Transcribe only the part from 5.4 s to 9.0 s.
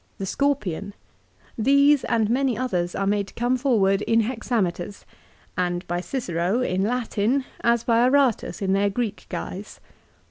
and by Cicero in Latin as by Aratus in their